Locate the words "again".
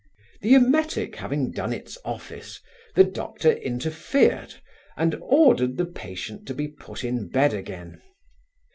7.53-8.01